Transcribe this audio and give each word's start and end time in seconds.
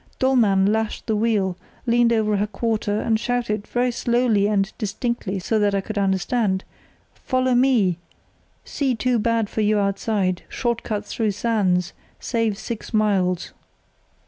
Dollmann 0.17 0.65
lashed 0.65 1.05
the 1.05 1.15
wheel, 1.15 1.59
leaned 1.85 2.11
over 2.11 2.37
her 2.37 2.47
quarter, 2.47 2.99
and 2.99 3.19
shouted, 3.19 3.67
very 3.67 3.91
slowly 3.91 4.47
and 4.47 4.73
distinctly 4.79 5.37
so 5.37 5.59
that 5.59 5.75
I 5.75 5.81
could 5.81 5.99
understand; 5.99 6.63
'Follow 7.13 7.53
me—sea 7.53 8.95
too 8.95 9.19
bad 9.19 9.47
for 9.47 9.61
you 9.61 9.77
outside—short 9.77 10.81
cut 10.81 11.05
through 11.05 11.29
sands—save 11.29 12.57
six 12.57 12.95
miles. 12.95 13.53